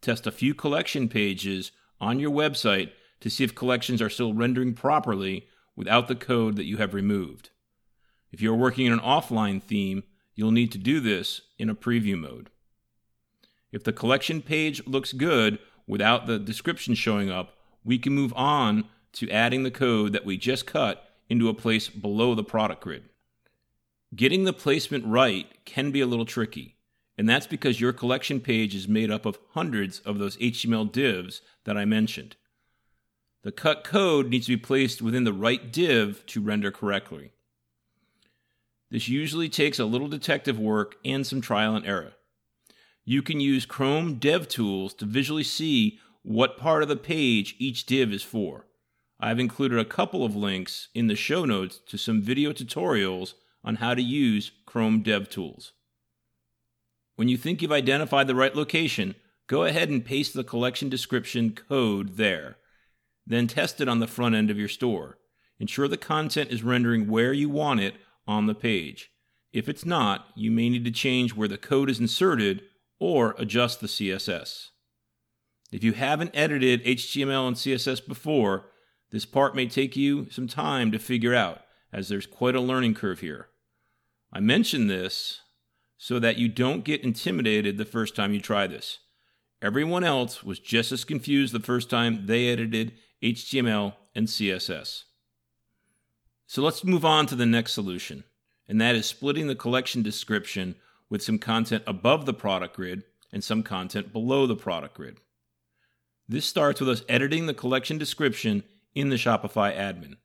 Test 0.00 0.24
a 0.24 0.30
few 0.30 0.54
collection 0.54 1.08
pages 1.08 1.72
on 2.00 2.20
your 2.20 2.30
website 2.30 2.92
to 3.18 3.28
see 3.28 3.42
if 3.42 3.56
collections 3.56 4.00
are 4.00 4.08
still 4.08 4.32
rendering 4.32 4.74
properly 4.74 5.48
without 5.74 6.06
the 6.06 6.14
code 6.14 6.54
that 6.54 6.66
you 6.66 6.76
have 6.76 6.94
removed. 6.94 7.50
If 8.30 8.40
you're 8.40 8.54
working 8.54 8.86
in 8.86 8.92
an 8.92 9.00
offline 9.00 9.60
theme, 9.60 10.04
you'll 10.36 10.52
need 10.52 10.70
to 10.70 10.78
do 10.78 11.00
this 11.00 11.40
in 11.58 11.68
a 11.68 11.74
preview 11.74 12.16
mode. 12.16 12.50
If 13.72 13.82
the 13.82 13.92
collection 13.92 14.40
page 14.40 14.86
looks 14.86 15.12
good 15.12 15.58
without 15.88 16.28
the 16.28 16.38
description 16.38 16.94
showing 16.94 17.28
up, 17.28 17.56
we 17.82 17.98
can 17.98 18.12
move 18.12 18.32
on 18.36 18.84
to 19.14 19.28
adding 19.30 19.64
the 19.64 19.72
code 19.72 20.12
that 20.12 20.24
we 20.24 20.36
just 20.36 20.64
cut 20.64 21.08
into 21.32 21.48
a 21.48 21.54
place 21.54 21.88
below 21.88 22.34
the 22.34 22.44
product 22.44 22.82
grid. 22.82 23.08
Getting 24.14 24.44
the 24.44 24.52
placement 24.52 25.06
right 25.06 25.46
can 25.64 25.90
be 25.90 26.02
a 26.02 26.06
little 26.06 26.26
tricky, 26.26 26.76
and 27.16 27.26
that's 27.26 27.46
because 27.46 27.80
your 27.80 27.94
collection 27.94 28.38
page 28.38 28.74
is 28.74 28.86
made 28.86 29.10
up 29.10 29.24
of 29.24 29.38
hundreds 29.52 30.00
of 30.00 30.18
those 30.18 30.36
HTML 30.36 30.92
divs 30.92 31.40
that 31.64 31.78
I 31.78 31.86
mentioned. 31.86 32.36
The 33.42 33.50
cut 33.50 33.82
code 33.82 34.28
needs 34.28 34.46
to 34.46 34.56
be 34.56 34.62
placed 34.62 35.00
within 35.00 35.24
the 35.24 35.32
right 35.32 35.72
div 35.72 36.24
to 36.26 36.42
render 36.42 36.70
correctly. 36.70 37.32
This 38.90 39.08
usually 39.08 39.48
takes 39.48 39.78
a 39.78 39.86
little 39.86 40.08
detective 40.08 40.58
work 40.58 40.96
and 41.02 41.26
some 41.26 41.40
trial 41.40 41.74
and 41.74 41.86
error. 41.86 42.12
You 43.06 43.22
can 43.22 43.40
use 43.40 43.64
Chrome 43.64 44.20
DevTools 44.20 44.98
to 44.98 45.06
visually 45.06 45.42
see 45.42 45.98
what 46.22 46.58
part 46.58 46.82
of 46.82 46.90
the 46.90 46.96
page 46.96 47.56
each 47.58 47.86
div 47.86 48.12
is 48.12 48.22
for. 48.22 48.66
I've 49.24 49.38
included 49.38 49.78
a 49.78 49.84
couple 49.84 50.24
of 50.24 50.34
links 50.34 50.88
in 50.94 51.06
the 51.06 51.14
show 51.14 51.44
notes 51.44 51.80
to 51.86 51.96
some 51.96 52.20
video 52.20 52.52
tutorials 52.52 53.34
on 53.62 53.76
how 53.76 53.94
to 53.94 54.02
use 54.02 54.50
Chrome 54.66 55.04
DevTools. 55.04 55.70
When 57.14 57.28
you 57.28 57.36
think 57.36 57.62
you've 57.62 57.70
identified 57.70 58.26
the 58.26 58.34
right 58.34 58.54
location, 58.54 59.14
go 59.46 59.62
ahead 59.62 59.90
and 59.90 60.04
paste 60.04 60.34
the 60.34 60.42
collection 60.42 60.88
description 60.88 61.52
code 61.52 62.16
there. 62.16 62.56
Then 63.24 63.46
test 63.46 63.80
it 63.80 63.88
on 63.88 64.00
the 64.00 64.08
front 64.08 64.34
end 64.34 64.50
of 64.50 64.58
your 64.58 64.68
store. 64.68 65.18
Ensure 65.60 65.86
the 65.86 65.96
content 65.96 66.50
is 66.50 66.64
rendering 66.64 67.08
where 67.08 67.32
you 67.32 67.48
want 67.48 67.78
it 67.78 67.94
on 68.26 68.48
the 68.48 68.56
page. 68.56 69.12
If 69.52 69.68
it's 69.68 69.86
not, 69.86 70.26
you 70.34 70.50
may 70.50 70.68
need 70.68 70.84
to 70.84 70.90
change 70.90 71.36
where 71.36 71.46
the 71.46 71.58
code 71.58 71.88
is 71.88 72.00
inserted 72.00 72.62
or 72.98 73.36
adjust 73.38 73.80
the 73.80 73.86
CSS. 73.86 74.70
If 75.70 75.84
you 75.84 75.92
haven't 75.92 76.32
edited 76.34 76.84
HTML 76.84 77.46
and 77.46 77.56
CSS 77.56 78.04
before, 78.04 78.66
this 79.12 79.26
part 79.26 79.54
may 79.54 79.66
take 79.66 79.94
you 79.94 80.28
some 80.30 80.48
time 80.48 80.90
to 80.90 80.98
figure 80.98 81.34
out, 81.34 81.60
as 81.92 82.08
there's 82.08 82.26
quite 82.26 82.56
a 82.56 82.60
learning 82.60 82.94
curve 82.94 83.20
here. 83.20 83.48
I 84.32 84.40
mention 84.40 84.86
this 84.86 85.42
so 85.98 86.18
that 86.18 86.38
you 86.38 86.48
don't 86.48 86.84
get 86.84 87.04
intimidated 87.04 87.76
the 87.76 87.84
first 87.84 88.16
time 88.16 88.32
you 88.32 88.40
try 88.40 88.66
this. 88.66 88.98
Everyone 89.60 90.02
else 90.02 90.42
was 90.42 90.58
just 90.58 90.90
as 90.90 91.04
confused 91.04 91.52
the 91.52 91.60
first 91.60 91.90
time 91.90 92.26
they 92.26 92.48
edited 92.48 92.94
HTML 93.22 93.94
and 94.14 94.26
CSS. 94.26 95.04
So 96.46 96.62
let's 96.62 96.82
move 96.82 97.04
on 97.04 97.26
to 97.26 97.36
the 97.36 97.46
next 97.46 97.72
solution, 97.72 98.24
and 98.66 98.80
that 98.80 98.96
is 98.96 99.06
splitting 99.06 99.46
the 99.46 99.54
collection 99.54 100.02
description 100.02 100.74
with 101.08 101.22
some 101.22 101.38
content 101.38 101.84
above 101.86 102.24
the 102.24 102.34
product 102.34 102.74
grid 102.74 103.04
and 103.30 103.44
some 103.44 103.62
content 103.62 104.12
below 104.12 104.46
the 104.46 104.56
product 104.56 104.94
grid. 104.94 105.18
This 106.28 106.46
starts 106.46 106.80
with 106.80 106.88
us 106.88 107.02
editing 107.08 107.46
the 107.46 107.54
collection 107.54 107.98
description 107.98 108.64
in 108.94 109.08
the 109.08 109.16
Shopify 109.16 109.76
admin. 109.76 110.16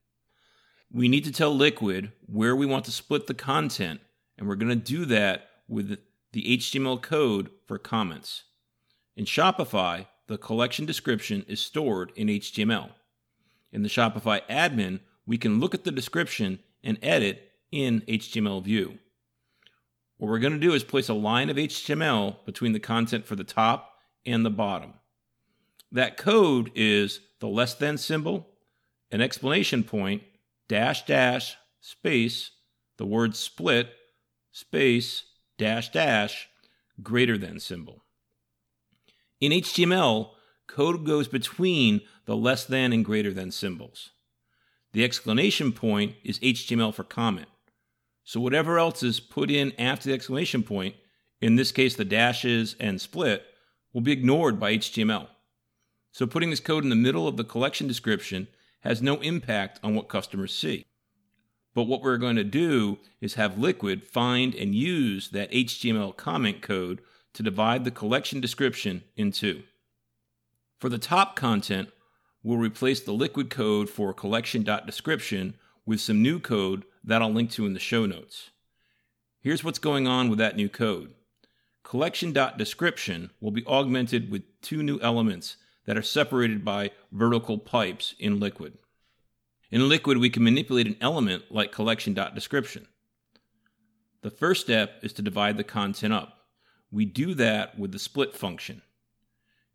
We 0.92 1.08
need 1.08 1.26
to 1.26 1.32
tell 1.32 1.56
Liquid 1.56 2.12
where 2.26 2.56
we 2.56 2.66
want 2.66 2.86
to 2.86 2.92
split 2.92 3.28
the 3.28 3.34
content, 3.34 4.00
and 4.38 4.48
we're 4.48 4.56
going 4.56 4.70
to 4.70 4.76
do 4.76 5.06
that 5.06 5.50
with 5.68 5.98
the 6.32 6.58
HTML 6.58 7.02
code 7.02 7.50
for 7.66 7.78
comments. 7.78 8.44
In 9.16 9.26
Shopify, 9.26 10.08
the 10.28 10.38
collection 10.38 10.86
description 10.86 11.46
is 11.48 11.60
stored 11.60 12.12
in 12.16 12.28
HTML. 12.28 12.92
In 13.72 13.84
the 13.84 13.90
Shopify 13.90 14.42
admin, 14.50 15.02
we 15.26 15.38
can 15.38 15.60
look 15.60 15.74
at 15.74 15.84
the 15.84 15.92
description 15.92 16.60
and 16.84 16.98
edit 17.02 17.52
in 17.72 18.02
HTML 18.02 18.64
view. 18.64 19.00
What 20.18 20.30
we're 20.30 20.40
going 20.40 20.54
to 20.54 20.60
do 20.60 20.74
is 20.74 20.84
place 20.84 21.10
a 21.10 21.14
line 21.14 21.50
of 21.50 21.58
HTML 21.58 22.38
between 22.46 22.72
the 22.72 22.80
content 22.80 23.26
for 23.26 23.36
the 23.36 23.44
top 23.44 23.94
and 24.26 24.46
the 24.46 24.50
bottom. 24.50 24.94
That 25.92 26.18
code 26.18 26.72
is 26.76 27.20
the 27.40 27.48
less 27.48 27.74
than 27.74 27.98
symbol, 27.98 28.48
an 29.12 29.22
exclamation 29.22 29.84
point, 29.84 30.24
dash 30.68 31.06
dash, 31.06 31.56
space, 31.80 32.52
the 32.98 33.06
word 33.06 33.36
split, 33.36 33.90
space, 34.52 35.24
dash 35.58 35.90
dash, 35.92 36.48
greater 37.02 37.38
than 37.38 37.60
symbol. 37.60 38.04
In 39.40 39.52
HTML, 39.52 40.32
code 40.68 41.06
goes 41.06 41.28
between 41.28 42.02
the 42.26 42.36
less 42.36 42.66
than 42.66 42.92
and 42.92 43.06
greater 43.06 43.32
than 43.32 43.52
symbols. 43.52 44.12
The 44.94 45.04
exclamation 45.04 45.72
point 45.72 46.16
is 46.24 46.40
HTML 46.40 46.94
for 46.94 47.04
comment. 47.04 47.48
So 48.24 48.40
whatever 48.40 48.80
else 48.80 49.04
is 49.04 49.20
put 49.20 49.50
in 49.50 49.74
after 49.80 50.10
the 50.10 50.16
exclamation 50.16 50.64
point, 50.64 50.96
in 51.40 51.56
this 51.56 51.72
case 51.72 51.96
the 51.96 52.04
dashes 52.04 52.76
and 52.80 53.00
split, 53.00 53.44
will 53.94 54.02
be 54.02 54.12
ignored 54.12 54.60
by 54.60 54.76
HTML. 54.76 55.28
So 56.12 56.26
putting 56.26 56.50
this 56.50 56.60
code 56.60 56.84
in 56.84 56.90
the 56.90 56.96
middle 56.96 57.28
of 57.28 57.38
the 57.38 57.44
collection 57.44 57.88
description 57.88 58.48
has 58.88 59.02
no 59.02 59.16
impact 59.16 59.82
on 59.84 59.96
what 59.96 60.08
customers 60.08 60.58
see. 60.58 60.86
But 61.76 61.84
what 61.84 62.02
we're 62.02 62.18
going 62.18 62.38
to 62.38 62.44
do 62.46 63.00
is 63.20 63.34
have 63.34 63.58
Liquid 63.58 64.08
find 64.08 64.56
and 64.56 64.74
use 64.74 65.30
that 65.32 65.52
HTML 65.52 66.16
comment 66.16 66.62
code 66.62 67.02
to 67.34 67.44
divide 67.44 67.84
the 67.84 67.92
collection 67.92 68.40
description 68.40 69.04
in 69.18 69.34
two. 69.34 69.64
For 70.80 70.88
the 70.88 70.98
top 70.98 71.36
content, 71.36 71.90
we'll 72.42 72.58
replace 72.58 73.02
the 73.02 73.12
Liquid 73.12 73.50
code 73.50 73.90
for 73.90 74.14
collection.description 74.14 75.56
with 75.86 76.00
some 76.00 76.22
new 76.22 76.40
code 76.40 76.86
that 77.04 77.22
I'll 77.22 77.34
link 77.34 77.52
to 77.52 77.66
in 77.66 77.74
the 77.74 77.80
show 77.80 78.06
notes. 78.06 78.52
Here's 79.42 79.66
what's 79.66 79.80
going 79.80 80.08
on 80.08 80.30
with 80.30 80.40
that 80.40 80.56
new 80.56 80.70
code. 80.70 81.14
Collection.description 81.84 83.32
will 83.42 83.52
be 83.52 83.66
augmented 83.66 84.32
with 84.32 84.44
two 84.62 84.82
new 84.82 84.98
elements 85.02 85.58
that 85.88 85.98
are 85.98 86.04
separated 86.04 86.64
by 86.64 86.92
vertical 87.12 87.58
pipes 87.58 88.14
in 88.20 88.40
Liquid. 88.40 88.78
In 89.72 89.90
Liquid, 89.90 90.20
we 90.20 90.30
can 90.30 90.44
manipulate 90.44 90.86
an 90.86 90.98
element 91.02 91.46
like 91.50 91.72
collection.description. 91.72 92.88
The 94.22 94.30
first 94.30 94.62
step 94.62 95.00
is 95.02 95.14
to 95.14 95.22
divide 95.22 95.58
the 95.58 95.64
content 95.64 96.14
up. 96.14 96.46
We 96.92 97.06
do 97.06 97.34
that 97.36 97.80
with 97.80 97.94
the 97.94 98.00
split 98.00 98.36
function. 98.36 98.82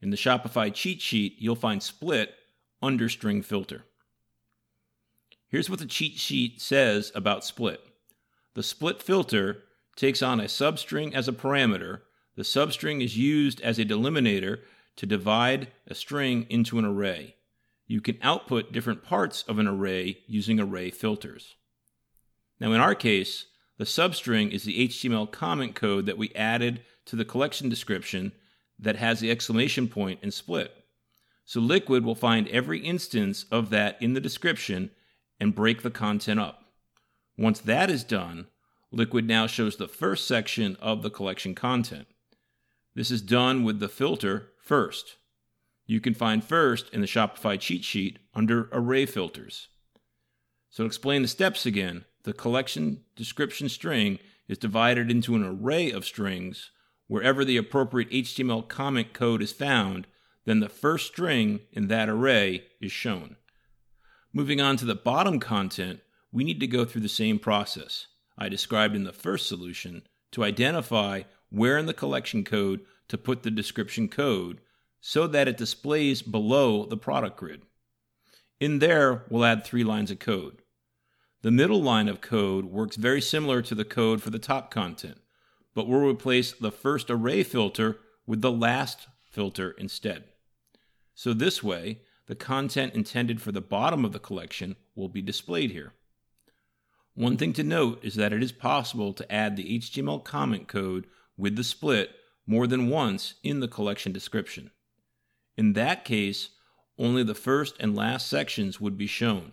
In 0.01 0.11
the 0.11 0.17
Shopify 0.17 0.73
cheat 0.73 1.01
sheet, 1.01 1.37
you'll 1.39 1.57
find 1.57 1.83
split 1.83 2.35
under 2.81 3.09
string 3.09 3.43
filter. 3.43 3.85
Here's 5.49 5.71
what 5.71 5.79
the 5.79 5.87
cheat 5.87 6.19
sheet 6.19 6.61
says 6.61 7.13
about 7.15 7.45
split. 7.45 7.81
The 8.55 8.63
split 8.63 9.03
filter 9.03 9.63
takes 9.97 10.23
on 10.23 10.41
a 10.41 10.45
substring 10.45 11.15
as 11.15 11.29
a 11.29 11.33
parameter. 11.33 12.01
The 12.37 12.43
substring 12.43 13.03
is 13.03 13.17
used 13.17 13.61
as 13.61 13.79
a 13.79 13.85
delimiter 13.85 14.61
to 14.97 15.07
divide 15.07 15.69
a 15.87 15.95
string 15.95 16.47
into 16.49 16.79
an 16.79 16.85
array. 16.85 17.37
You 17.87 18.01
can 18.01 18.19
output 18.23 18.73
different 18.73 19.05
parts 19.05 19.43
of 19.49 19.59
an 19.59 19.67
array 19.67 20.19
using 20.27 20.61
array 20.61 20.91
filters. 20.91 21.57
Now, 22.61 22.73
in 22.73 22.81
our 22.81 22.95
case, 22.95 23.47
the 23.79 23.85
substring 23.85 24.51
is 24.51 24.65
the 24.65 24.89
HTML 24.89 25.31
comment 25.31 25.75
code 25.75 26.07
that 26.07 26.19
we 26.19 26.33
added 26.35 26.83
to 27.07 27.17
the 27.17 27.25
collection 27.25 27.69
description 27.69 28.33
that 28.79 28.97
has 28.97 29.21
the 29.21 29.31
exclamation 29.31 29.89
point 29.89 30.21
and 30.23 30.33
split. 30.33 30.73
So 31.45 31.61
Liquid 31.61 32.05
will 32.05 32.15
find 32.15 32.47
every 32.49 32.81
instance 32.81 33.47
of 33.51 33.71
that 33.71 34.01
in 34.01 34.15
the 34.15 34.21
description 34.21 34.91
and 35.41 35.55
break 35.55 35.83
the 35.83 35.91
content 35.91 36.39
up. 36.39 36.65
Once 37.37 37.59
that 37.61 37.91
is 37.91 38.05
done, 38.05 38.47
Liquid 38.93 39.27
now 39.27 39.47
shows 39.47 39.77
the 39.77 39.89
first 39.89 40.29
section 40.29 40.77
of 40.81 41.03
the 41.03 41.11
collection 41.11 41.55
content. 41.55 42.07
This 42.95 43.11
is 43.11 43.23
done 43.23 43.65
with 43.65 43.81
the 43.81 43.89
filter 43.89 44.52
first. 44.73 45.19
You 45.85 46.01
can 46.01 46.15
find 46.15 46.43
first 46.43 46.89
in 46.95 47.03
the 47.03 47.07
Shopify 47.07 47.61
cheat 47.61 47.85
sheet 47.85 48.19
under 48.33 48.71
Array 48.73 49.05
Filters. 49.05 49.69
So 50.71 50.85
to 50.85 50.87
explain 50.87 51.21
the 51.21 51.29
steps 51.29 51.67
again, 51.67 52.07
the 52.25 52.33
collection 52.33 53.03
description 53.15 53.69
string 53.69 54.19
is 54.49 54.57
divided 54.57 55.11
into 55.11 55.35
an 55.35 55.45
array 55.45 55.91
of 55.91 56.07
strings 56.07 56.71
Wherever 57.07 57.45
the 57.45 57.59
appropriate 57.59 58.11
HTML 58.11 58.67
comment 58.67 59.13
code 59.13 59.43
is 59.43 59.53
found, 59.53 60.07
then 60.47 60.61
the 60.61 60.71
first 60.71 61.09
string 61.09 61.61
in 61.71 61.89
that 61.89 62.09
array 62.09 62.65
is 62.81 62.91
shown. 62.91 63.37
Moving 64.33 64.63
on 64.63 64.79
to 64.79 64.87
the 64.87 64.95
bottom 64.95 65.39
content, 65.39 66.01
we 66.33 66.43
need 66.43 66.61
to 66.61 66.67
go 66.67 66.87
through 66.87 67.03
the 67.03 67.11
same 67.11 67.39
process 67.39 68.07
I 68.39 68.49
described 68.49 68.97
in 68.97 69.05
the 69.05 69.13
first 69.13 69.47
solution 69.47 70.05
to 70.31 70.43
identify 70.43 71.25
where 71.51 71.77
in 71.77 71.85
the 71.85 71.93
collection 71.93 72.45
code 72.45 72.81
to 73.09 73.19
put 73.19 73.43
the 73.43 73.51
description 73.51 74.09
code 74.09 74.61
so 75.01 75.27
that 75.27 75.49
it 75.49 75.57
displays 75.57 76.23
below 76.23 76.87
the 76.87 76.97
product 76.97 77.37
grid. 77.37 77.63
In 78.61 78.79
there, 78.79 79.25
we'll 79.29 79.45
add 79.45 79.65
three 79.65 79.85
lines 79.85 80.11
of 80.11 80.19
code. 80.19 80.63
The 81.43 81.51
middle 81.51 81.83
line 81.83 82.09
of 82.09 82.21
code 82.21 82.67
works 82.67 82.97
very 82.97 83.21
similar 83.21 83.63
to 83.63 83.75
the 83.75 83.85
code 83.85 84.23
for 84.23 84.31
the 84.31 84.39
top 84.39 84.71
content 84.71 85.19
but 85.75 85.89
we'll 85.89 86.07
replace 86.07 86.53
the 86.53 86.71
first 86.73 87.11
array 87.11 87.43
filter 87.43 87.99
with 88.27 88.41
the 88.41 88.53
last 88.53 89.09
filter 89.25 89.73
instead. 89.73 90.25
So 91.15 91.33
this 91.33 91.63
way, 91.63 92.01
the 92.27 92.35
content 92.35 92.95
intended 92.95 93.41
for 93.41 93.53
the 93.53 93.61
bottom 93.61 94.05
of 94.05 94.13
the 94.13 94.19
collection 94.19 94.77
will 94.95 95.09
be 95.09 95.23
displayed 95.23 95.71
here. 95.71 95.95
One 97.15 97.37
thing 97.37 97.53
to 97.55 97.65
note 97.65 98.03
is 98.03 98.15
that 98.15 98.33
it 98.33 98.43
is 98.43 98.53
possible 98.53 99.13
to 99.15 99.33
add 99.33 99.57
the 99.57 99.79
HTML 99.79 100.25
comment 100.25 100.69
code 100.69 101.07
with 101.37 101.57
the 101.57 101.65
split 101.65 102.11
more 102.47 102.67
than 102.67 102.89
once 102.89 103.35
in 103.43 103.61
the 103.61 103.69
collection 103.69 104.13
description. 104.13 104.71
In 105.57 105.75
that 105.75 106.05
case, 106.05 106.51
only 106.99 107.23
the 107.23 107.35
first 107.35 107.77
and 107.81 107.97
last 107.97 108.27
sections 108.27 108.81
would 108.81 108.97
be 108.97 109.07
shown. 109.07 109.53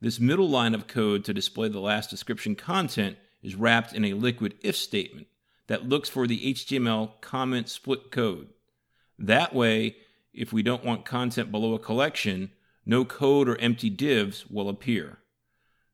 This 0.00 0.20
middle 0.20 0.48
line 0.48 0.74
of 0.74 0.86
code 0.86 1.24
to 1.24 1.34
display 1.34 1.68
the 1.68 1.80
last 1.80 2.10
description 2.10 2.54
content 2.54 3.16
is 3.42 3.54
wrapped 3.54 3.92
in 3.92 4.04
a 4.04 4.14
liquid 4.14 4.54
if 4.62 4.76
statement 4.76 5.26
that 5.66 5.88
looks 5.88 6.08
for 6.08 6.26
the 6.26 6.54
HTML 6.54 7.20
comment 7.20 7.68
split 7.68 8.10
code. 8.10 8.48
That 9.18 9.54
way, 9.54 9.96
if 10.32 10.52
we 10.52 10.62
don't 10.62 10.84
want 10.84 11.04
content 11.04 11.50
below 11.50 11.74
a 11.74 11.78
collection, 11.78 12.50
no 12.84 13.04
code 13.04 13.48
or 13.48 13.58
empty 13.58 13.90
divs 13.90 14.46
will 14.48 14.68
appear. 14.68 15.18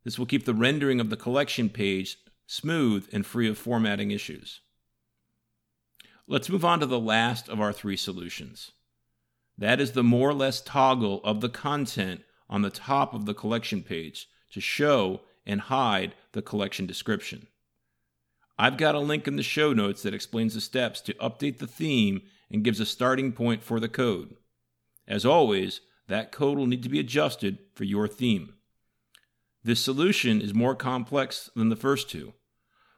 This 0.05 0.19
will 0.19 0.27
keep 0.27 0.45
the 0.45 0.55
rendering 0.55 1.01
of 1.01 1.11
the 1.11 1.17
collection 1.17 1.69
page 1.69 2.19
smooth 2.47 3.09
and 3.13 3.25
free 3.25 3.49
of 3.49 3.57
formatting 3.57 4.11
issues. 4.11 4.61
Let's 6.27 6.49
move 6.49 6.65
on 6.65 6.81
to 6.81 6.87
the 6.87 7.01
last 7.01 7.49
of 7.49 7.61
our 7.61 7.73
three 7.73 7.97
solutions. 7.97 8.71
That 9.59 9.81
is 9.81 9.93
the 9.93 10.05
more 10.05 10.31
or 10.31 10.35
less 10.35 10.61
toggle 10.61 11.21
of 11.25 11.41
the 11.41 11.49
content 11.49 12.23
on 12.49 12.63
the 12.63 12.71
top 12.71 13.13
of 13.15 13.27
the 13.27 13.35
collection 13.35 13.83
page 13.83 14.29
to 14.53 14.61
show 14.61 15.23
and 15.45 15.63
hide 15.63 16.15
the 16.33 16.43
collection 16.43 16.87
description. 16.87 17.49
I've 18.59 18.77
got 18.77 18.95
a 18.95 19.01
link 19.01 19.27
in 19.27 19.37
the 19.37 19.43
show 19.43 19.73
notes 19.73 20.03
that 20.03 20.15
explains 20.15 20.55
the 20.55 20.61
steps 20.61 21.01
to 21.03 21.15
update 21.15 21.59
the 21.59 21.67
theme 21.67 22.23
and 22.51 22.63
gives 22.63 22.81
a 22.81 22.87
starting 22.87 23.33
point 23.33 23.63
for 23.63 23.81
the 23.81 23.89
code. 23.89 24.37
As 25.09 25.25
always, 25.25 25.81
that 26.07 26.31
code 26.31 26.59
will 26.59 26.67
need 26.67 26.83
to 26.83 26.89
be 26.89 27.01
adjusted 27.01 27.59
for 27.75 27.85
your 27.85 28.07
theme. 28.07 28.55
This 29.65 29.81
solution 29.81 30.41
is 30.41 30.55
more 30.55 30.75
complex 30.75 31.51
than 31.57 31.71
the 31.71 31.77
first 31.77 32.11
two. 32.11 32.35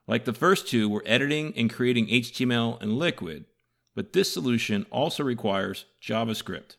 Like 0.06 0.24
the 0.24 0.32
first 0.34 0.68
two, 0.68 0.88
we're 0.88 1.02
editing 1.06 1.54
and 1.56 1.72
creating 1.72 2.08
HTML 2.08 2.82
in 2.82 2.98
Liquid, 2.98 3.46
but 3.94 4.12
this 4.12 4.32
solution 4.32 4.84
also 4.90 5.24
requires 5.24 5.86
JavaScript. 6.02 6.76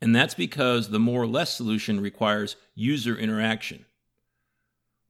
And 0.00 0.16
that's 0.16 0.34
because 0.34 0.88
the 0.88 0.98
more 0.98 1.22
or 1.22 1.26
less 1.26 1.54
solution 1.54 2.00
requires 2.00 2.56
user 2.74 3.16
interaction. 3.16 3.84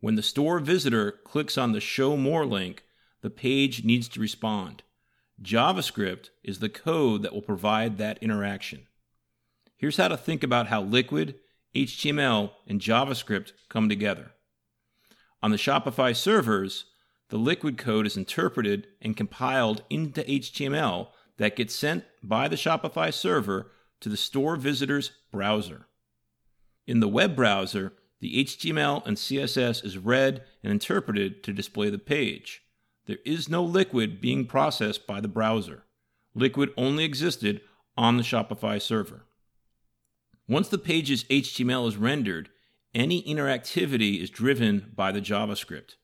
When 0.01 0.17
the 0.17 0.23
store 0.23 0.59
visitor 0.59 1.13
clicks 1.25 1.57
on 1.57 1.73
the 1.73 1.81
Show 1.81 2.17
More 2.17 2.45
link, 2.45 2.83
the 3.21 3.31
page 3.31 3.85
needs 3.85 4.09
to 4.09 4.21
respond. 4.21 4.83
JavaScript 5.41 6.31
is 6.43 6.59
the 6.59 6.69
code 6.69 7.23
that 7.23 7.33
will 7.33 7.43
provide 7.43 7.99
that 7.99 8.21
interaction. 8.21 8.89
Here's 9.77 9.97
how 9.97 10.09
to 10.09 10.17
think 10.17 10.43
about 10.43 10.67
how 10.67 10.83
Liquid, 10.83 11.37
HTML, 11.75 12.51
and 12.67 12.81
JavaScript 12.81 13.53
come 13.69 13.89
together. 13.89 14.33
On 15.43 15.53
the 15.53 15.57
Shopify 15.57 16.15
servers, 16.15 16.87
the 17.33 17.39
liquid 17.39 17.79
code 17.79 18.07
is 18.07 18.19
interpreted 18.19 18.87
and 19.01 19.17
compiled 19.17 19.83
into 19.89 20.21
HTML 20.25 21.09
that 21.39 21.57
gets 21.57 21.75
sent 21.75 22.05
by 22.23 22.47
the 22.47 22.57
Shopify 22.57 23.11
server 23.11 23.71
to 24.01 24.11
the 24.11 24.19
store 24.19 24.55
visitor's 24.57 25.13
browser. 25.31 25.87
In 26.87 27.01
the 27.01 27.09
web 27.09 27.35
browser, 27.35 27.95
the 28.21 28.45
HTML 28.45 29.07
and 29.07 29.17
CSS 29.17 29.83
is 29.83 29.97
read 29.97 30.45
and 30.63 30.71
interpreted 30.71 31.43
to 31.45 31.55
display 31.55 31.89
the 31.89 31.97
page. 31.97 32.65
There 33.07 33.17
is 33.25 33.49
no 33.49 33.65
liquid 33.65 34.21
being 34.21 34.45
processed 34.45 35.07
by 35.07 35.23
the 35.23 35.27
browser. 35.27 35.85
Liquid 36.35 36.75
only 36.77 37.05
existed 37.05 37.63
on 37.97 38.19
the 38.19 38.23
Shopify 38.23 38.79
server. 38.79 39.25
Once 40.47 40.69
the 40.69 40.77
page's 40.77 41.25
HTML 41.25 41.89
is 41.89 41.97
rendered, 41.97 42.51
any 42.95 43.23
interactivity 43.23 44.23
is 44.23 44.29
driven 44.29 44.93
by 44.95 45.11
the 45.11 45.23
JavaScript. 45.23 45.95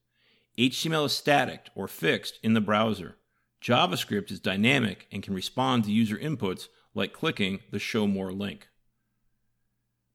HTML 0.59 1.07
is 1.07 1.13
static 1.13 1.69
or 1.77 1.87
fixed 1.87 2.41
in 2.43 2.55
the 2.55 2.61
browser. 2.61 3.17
JavaScript 3.63 4.33
is 4.33 4.41
dynamic 4.41 5.07
and 5.13 5.23
can 5.23 5.33
respond 5.33 5.85
to 5.85 5.93
user 5.93 6.17
inputs 6.17 6.67
like 6.95 7.13
clicking 7.13 7.61
the 7.71 7.79
Show 7.79 8.09
More 8.09 8.33
link. 8.33 8.67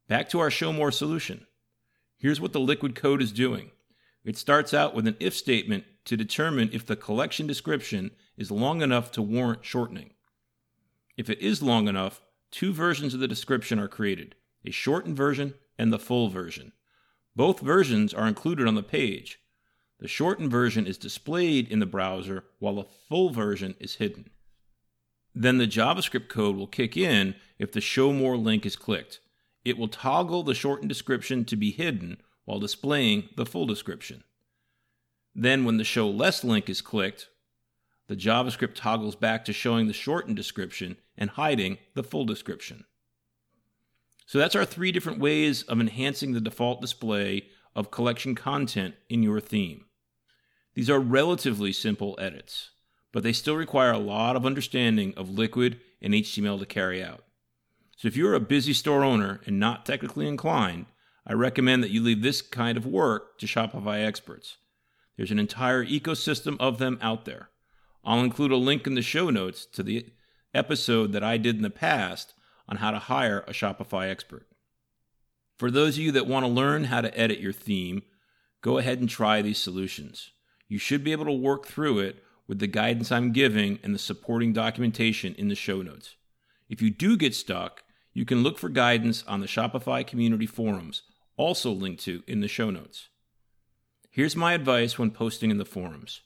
Back 0.10 0.28
to 0.30 0.40
our 0.40 0.52
Show 0.52 0.74
More 0.74 0.92
solution. 0.92 1.48
Here's 2.18 2.42
what 2.42 2.52
the 2.52 2.60
liquid 2.60 2.94
code 2.94 3.22
is 3.22 3.32
doing 3.32 3.72
it 4.26 4.38
starts 4.38 4.74
out 4.74 4.94
with 4.94 5.08
an 5.08 5.16
if 5.20 5.34
statement 5.34 5.86
to 6.06 6.18
determine 6.18 6.70
if 6.74 6.86
the 6.86 6.96
collection 6.98 7.48
description 7.48 8.12
is 8.38 8.52
long 8.52 8.82
enough 8.82 9.12
to 9.14 9.22
warrant 9.22 9.64
shortening. 9.64 10.12
If 11.16 11.30
it 11.30 11.40
is 11.40 11.64
long 11.64 11.88
enough, 11.88 12.22
two 12.52 12.74
versions 12.74 13.14
of 13.14 13.22
the 13.22 13.28
description 13.30 13.80
are 13.80 13.88
created 13.88 14.36
a 14.66 14.72
shortened 14.72 15.16
version 15.16 15.54
and 15.78 15.92
the 15.92 16.00
full 16.00 16.30
version. 16.30 16.74
Both 17.34 17.62
versions 17.62 18.14
are 18.14 18.28
included 18.28 18.68
on 18.68 18.76
the 18.76 18.84
page. 18.84 19.40
The 20.04 20.10
shortened 20.10 20.52
version 20.52 20.86
is 20.86 20.98
displayed 20.98 21.70
in 21.70 21.80
the 21.80 21.86
browser 21.86 22.44
while 22.60 22.76
the 22.76 22.84
full 23.08 23.30
version 23.30 23.74
is 23.80 23.96
hidden. 23.96 24.32
Then 25.34 25.60
the 25.60 25.66
JavaScript 25.66 26.28
code 26.28 26.58
will 26.58 26.68
kick 26.68 26.98
in 26.98 27.36
if 27.58 27.72
the 27.72 27.80
Show 27.80 28.12
More 28.12 28.36
link 28.36 28.66
is 28.66 28.76
clicked. 28.76 29.22
It 29.64 29.78
will 29.78 29.88
toggle 29.88 30.44
the 30.44 30.54
shortened 30.54 30.90
description 30.90 31.46
to 31.46 31.56
be 31.56 31.72
hidden 31.72 32.18
while 32.44 32.60
displaying 32.60 33.30
the 33.38 33.46
full 33.46 33.66
description. 33.66 34.26
Then, 35.34 35.64
when 35.64 35.78
the 35.78 35.86
Show 35.86 36.10
Less 36.10 36.44
link 36.44 36.70
is 36.70 36.82
clicked, 36.82 37.30
the 38.08 38.18
JavaScript 38.18 38.76
toggles 38.76 39.16
back 39.16 39.46
to 39.46 39.54
showing 39.54 39.88
the 39.88 39.94
shortened 39.94 40.36
description 40.36 40.98
and 41.18 41.30
hiding 41.30 41.78
the 41.94 42.04
full 42.04 42.26
description. 42.26 42.84
So 44.26 44.38
that's 44.38 44.58
our 44.58 44.66
three 44.66 44.92
different 44.92 45.20
ways 45.20 45.64
of 45.64 45.80
enhancing 45.80 46.34
the 46.34 46.42
default 46.42 46.82
display 46.82 47.48
of 47.74 47.90
collection 47.90 48.36
content 48.36 48.96
in 49.08 49.24
your 49.24 49.40
theme. 49.40 49.86
These 50.74 50.89
are 50.89 51.00
relatively 51.00 51.72
simple 51.72 52.18
edits, 52.20 52.72
but 53.12 53.24
they 53.24 53.34
still 53.34 53.56
require 53.56 53.92
a 53.92 54.00
lot 54.00 54.36
of 54.36 54.46
understanding 54.46 55.13
of 55.15 55.30
Liquid 55.30 55.80
and 56.01 56.13
HTML 56.13 56.60
to 56.60 56.65
carry 56.65 57.03
out. 57.03 57.24
So 57.98 58.08
if 58.08 58.18
you're 58.18 58.34
a 58.34 58.39
busy 58.39 58.74
store 58.74 59.03
owner 59.03 59.42
and 59.46 59.60
not 59.60 59.86
technically 59.86 60.27
inclined, 60.27 60.88
I 61.25 61.34
recommend 61.34 61.84
that 61.84 61.92
you 61.92 62.01
leave 62.01 62.22
this 62.22 62.42
kind 62.42 62.77
of 62.77 62.86
work 62.86 63.38
to 63.39 63.46
Shopify 63.46 64.06
experts. 64.06 64.58
There's 65.15 65.32
an 65.32 65.39
entire 65.39 65.86
ecosystem 65.86 66.58
of 66.60 66.80
them 66.80 66.98
out 67.01 67.25
there. 67.25 67.50
I'll 68.03 68.20
include 68.20 68.51
a 68.51 68.58
link 68.58 68.88
in 68.88 68.96
the 68.96 69.01
show 69.01 69.30
notes 69.30 69.65
to 69.68 69.84
the 69.84 70.08
episode 70.53 71.13
that 71.13 71.24
I 71.24 71.38
did 71.38 71.56
in 71.56 71.62
the 71.62 71.70
past 71.70 72.34
on 72.68 72.77
how 72.77 72.92
to 72.92 73.00
hire 73.00 73.46
a 73.48 73.51
Shopify 73.51 74.10
expert. 74.10 74.48
For 75.58 75.72
those 75.72 75.96
of 75.98 76.03
you 76.03 76.12
that 76.13 76.27
want 76.27 76.46
to 76.46 76.51
learn 76.51 76.86
how 76.86 77.01
to 77.01 77.18
edit 77.18 77.39
your 77.39 77.53
theme, 77.53 78.01
go 78.62 78.77
ahead 78.80 79.00
and 79.00 79.10
try 79.10 79.42
these 79.42 79.60
solutions. 79.60 80.32
You 80.74 80.80
should 80.80 81.03
be 81.03 81.12
able 81.12 81.25
to 81.25 81.32
work 81.32 81.67
through 81.67 82.00
it 82.00 82.24
with 82.48 82.58
the 82.58 82.65
guidance 82.65 83.12
I'm 83.12 83.32
giving 83.32 83.78
and 83.84 83.93
the 83.93 84.00
supporting 84.00 84.54
documentation 84.54 85.36
in 85.36 85.48
the 85.48 85.54
show 85.54 85.84
notes. 85.84 86.15
If 86.67 86.82
you 86.82 86.89
do 86.89 87.15
get 87.15 87.36
stuck, 87.36 87.84
you 88.12 88.26
can 88.26 88.41
look 88.41 88.58
for 88.58 88.69
guidance 88.69 89.24
on 89.28 89.39
the 89.39 89.45
Shopify 89.45 90.04
community 90.08 90.48
forums, 90.48 91.04
also 91.38 91.71
linked 91.71 92.04
to 92.06 92.24
in 92.26 92.39
the 92.39 92.48
show 92.48 92.71
notes. 92.71 93.10
Here's 94.10 94.36
my 94.36 94.54
advice 94.54 94.98
when 94.98 95.12
posting 95.12 95.52
in 95.52 95.60
the 95.60 95.63
forums 95.63 96.21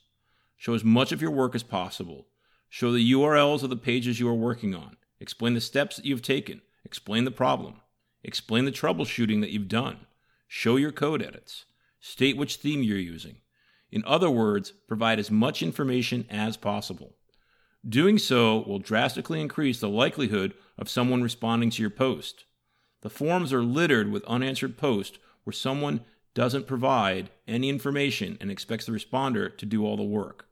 show 0.56 0.72
as 0.72 0.82
much 0.82 1.12
of 1.12 1.20
your 1.20 1.30
work 1.30 1.54
as 1.54 1.62
possible. 1.62 2.28
Show 2.70 2.90
the 2.90 3.12
URLs 3.12 3.62
of 3.62 3.68
the 3.68 3.76
pages 3.76 4.18
you 4.18 4.30
are 4.30 4.34
working 4.34 4.74
on. 4.74 4.96
Explain 5.20 5.52
the 5.52 5.60
steps 5.60 5.96
that 5.96 6.06
you've 6.06 6.22
taken. 6.22 6.62
Explain 6.86 7.24
the 7.24 7.30
problem. 7.30 7.82
Explain 8.24 8.64
the 8.64 8.72
troubleshooting 8.72 9.42
that 9.42 9.50
you've 9.50 9.68
done. 9.68 10.06
Show 10.46 10.76
your 10.76 10.90
code 10.90 11.22
edits. 11.22 11.66
State 12.00 12.38
which 12.38 12.56
theme 12.56 12.82
you're 12.82 12.96
using. 12.96 13.42
In 13.90 14.04
other 14.06 14.30
words, 14.30 14.72
provide 14.86 15.18
as 15.18 15.30
much 15.30 15.62
information 15.62 16.26
as 16.30 16.56
possible. 16.56 17.14
Doing 17.88 18.18
so 18.18 18.64
will 18.66 18.78
drastically 18.78 19.40
increase 19.40 19.80
the 19.80 19.88
likelihood 19.88 20.54
of 20.76 20.90
someone 20.90 21.22
responding 21.22 21.70
to 21.70 21.82
your 21.82 21.90
post. 21.90 22.44
The 23.02 23.10
forums 23.10 23.52
are 23.52 23.62
littered 23.62 24.10
with 24.10 24.24
unanswered 24.24 24.76
posts 24.76 25.18
where 25.44 25.52
someone 25.52 26.00
doesn't 26.34 26.66
provide 26.66 27.30
any 27.46 27.68
information 27.68 28.36
and 28.40 28.50
expects 28.50 28.86
the 28.86 28.92
responder 28.92 29.56
to 29.56 29.66
do 29.66 29.84
all 29.84 29.96
the 29.96 30.02
work. 30.02 30.46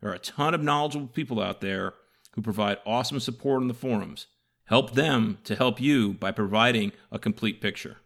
There 0.00 0.10
are 0.10 0.14
a 0.14 0.18
ton 0.18 0.54
of 0.54 0.62
knowledgeable 0.62 1.08
people 1.08 1.40
out 1.40 1.60
there 1.60 1.94
who 2.32 2.42
provide 2.42 2.78
awesome 2.84 3.20
support 3.20 3.62
on 3.62 3.68
the 3.68 3.74
forums. 3.74 4.26
Help 4.64 4.92
them 4.92 5.38
to 5.44 5.56
help 5.56 5.80
you 5.80 6.12
by 6.14 6.30
providing 6.30 6.92
a 7.10 7.18
complete 7.18 7.60
picture. 7.60 7.98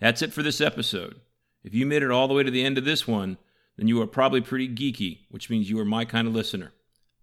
That's 0.00 0.22
it 0.22 0.32
for 0.32 0.42
this 0.42 0.60
episode. 0.60 1.20
If 1.64 1.72
you 1.72 1.86
made 1.86 2.02
it 2.02 2.10
all 2.10 2.28
the 2.28 2.34
way 2.34 2.42
to 2.42 2.50
the 2.50 2.62
end 2.62 2.76
of 2.76 2.84
this 2.84 3.08
one, 3.08 3.38
then 3.78 3.88
you 3.88 4.00
are 4.02 4.06
probably 4.06 4.42
pretty 4.42 4.68
geeky, 4.68 5.20
which 5.30 5.48
means 5.48 5.70
you 5.70 5.80
are 5.80 5.84
my 5.84 6.04
kind 6.04 6.28
of 6.28 6.34
listener. 6.34 6.72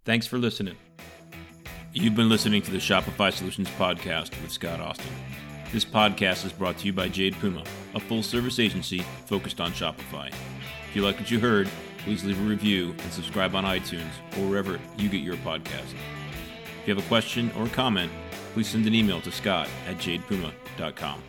Thanks 0.04 0.26
for 0.26 0.36
listening. 0.36 0.76
You've 1.92 2.16
been 2.16 2.28
listening 2.28 2.60
to 2.62 2.72
the 2.72 2.78
Shopify 2.78 3.32
Solutions 3.32 3.68
Podcast 3.78 4.30
with 4.42 4.50
Scott 4.50 4.80
Austin. 4.80 5.12
This 5.72 5.84
podcast 5.84 6.44
is 6.44 6.52
brought 6.52 6.76
to 6.78 6.86
you 6.86 6.92
by 6.92 7.08
Jade 7.08 7.34
Puma, 7.38 7.62
a 7.94 8.00
full 8.00 8.22
service 8.22 8.58
agency 8.58 8.98
focused 9.26 9.60
on 9.60 9.70
Shopify. 9.72 10.28
If 10.28 10.96
you 10.96 11.02
like 11.02 11.20
what 11.20 11.30
you 11.30 11.38
heard, 11.38 11.68
please 11.98 12.24
leave 12.24 12.40
a 12.40 12.42
review 12.42 12.96
and 12.98 13.12
subscribe 13.12 13.54
on 13.54 13.64
iTunes 13.64 14.10
or 14.36 14.48
wherever 14.48 14.80
you 14.98 15.08
get 15.08 15.20
your 15.20 15.36
podcast. 15.36 15.94
If 16.80 16.88
you 16.88 16.94
have 16.96 17.04
a 17.04 17.08
question 17.08 17.52
or 17.56 17.68
comment, 17.68 18.10
please 18.54 18.66
send 18.66 18.86
an 18.86 18.94
email 18.94 19.20
to 19.20 19.30
scott 19.30 19.68
at 19.88 19.98
jadepuma.com. 19.98 21.22